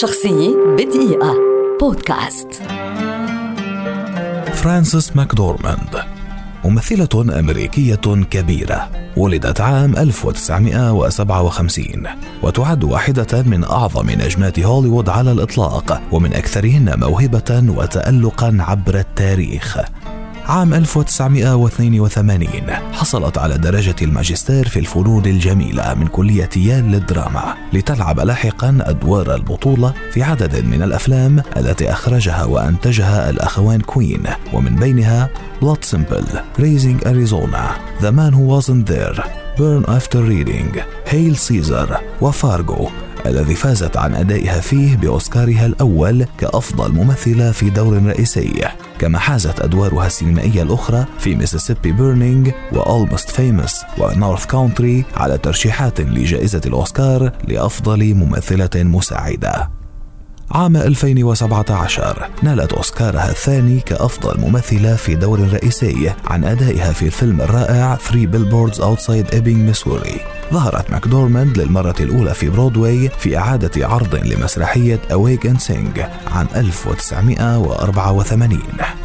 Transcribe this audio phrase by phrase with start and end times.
[0.00, 1.34] شخصية بدقيقة.
[1.80, 2.48] بودكاست.
[4.54, 6.02] فرانسيس ماكدورماند
[6.64, 12.06] ممثلة أمريكية كبيرة ولدت عام 1957
[12.42, 19.78] وتعد واحدة من أعظم نجمات هوليوود على الإطلاق ومن أكثرهن موهبة وتألقا عبر التاريخ.
[20.46, 28.78] عام 1982 حصلت على درجة الماجستير في الفنون الجميلة من كلية يال للدراما لتلعب لاحقا
[28.80, 34.22] أدوار البطولة في عدد من الأفلام التي أخرجها وأنتجها الأخوان كوين
[34.52, 35.28] ومن بينها
[35.62, 36.24] Blood Simple
[36.58, 39.22] Raising Arizona The Man Who Wasn't There
[39.58, 42.90] Burn After Reading Hail Caesar وفارغو.
[43.26, 48.68] الذي فازت عن أدائها فيه بأوسكارها الأول كأفضل ممثلة في دور رئيسي.
[48.98, 55.38] كما حازت أدوارها السينمائية الأخرى في Mississippi Burning و Almost Famous و North Country على
[55.38, 59.81] ترشيحات لجائزة الأوسكار لأفضل ممثلة مساعدة.
[60.52, 67.96] عام 2017 نالت أوسكارها الثاني كأفضل ممثلة في دور رئيسي عن أدائها في الفيلم الرائع
[67.96, 70.20] 3 Billboards Outside Ebbing, Missouri.
[70.52, 78.60] ظهرت ماكدورماند للمرة الأولى في برودواي في إعادة عرض لمسرحية Awake and Sing عام 1984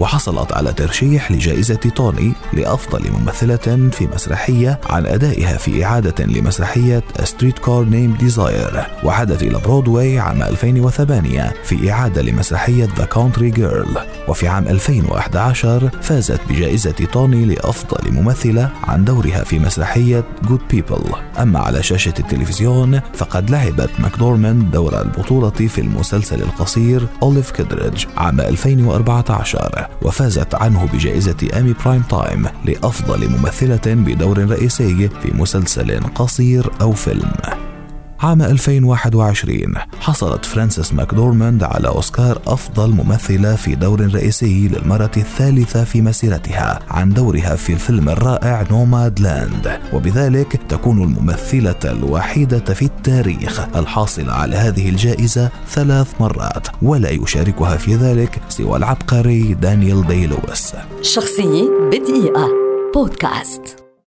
[0.00, 7.84] وحصلت على ترشيح لجائزة توني لأفضل ممثلة في مسرحية عن أدائها في إعادة لمسرحية Streetcar
[7.84, 13.96] Named Desire وعادت إلى برودواي عام 2008 في إعادة لمسرحية The Country Girl
[14.28, 21.04] وفي عام 2011 فازت بجائزة توني لأفضل ممثلة عن دورها في مسرحية Good People
[21.38, 28.40] أما على شاشة التلفزيون فقد لعبت ماكدورمان دور البطولة في المسلسل القصير Olive Kitteridge عام
[28.40, 37.69] 2014 وفازت عنه بجائزة إيمي Primetime لأفضل ممثلة بدور رئيسي في مسلسل قصير أو فيلم.
[38.22, 46.02] عام 2021 حصلت فرانسيس ماكدورماند على أوسكار أفضل ممثلة في دور رئيسي للمرة الثالثة في
[46.02, 54.56] مسيرتها عن دورها في الفيلم الرائع Nomadland وبذلك تكون الممثلة الوحيدة في التاريخ الحاصلة على
[54.56, 60.72] هذه الجائزة ثلاث مرات ولا يشاركها في ذلك سوى العبقري دانيال دي لويس.
[61.02, 62.48] شخصية بدقيقة.
[62.94, 63.79] بودكاست.